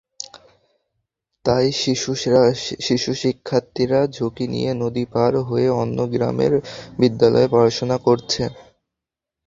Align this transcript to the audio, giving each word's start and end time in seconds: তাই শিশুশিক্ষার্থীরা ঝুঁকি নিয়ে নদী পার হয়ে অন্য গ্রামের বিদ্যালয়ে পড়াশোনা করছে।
তাই 1.45 1.65
শিশুশিক্ষার্থীরা 2.85 3.99
ঝুঁকি 4.15 4.45
নিয়ে 4.47 4.71
নদী 4.75 5.03
পার 5.13 5.33
হয়ে 5.49 5.67
অন্য 5.81 5.97
গ্রামের 6.13 6.53
বিদ্যালয়ে 6.99 7.47
পড়াশোনা 7.47 7.97
করছে। 8.05 8.43